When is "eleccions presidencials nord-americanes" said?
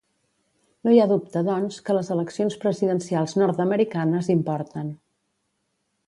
2.15-4.31